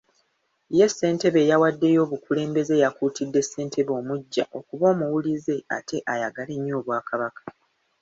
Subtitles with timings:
[0.77, 7.41] Ye Ssentebe eyawaddeyo obukulembeze yakuutidde Ssentebe omuggya okuba omuwulize ate ayagale nnyo Obwakabaka.